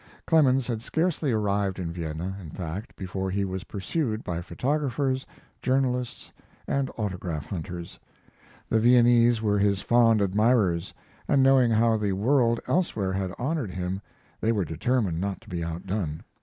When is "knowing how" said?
11.43-11.97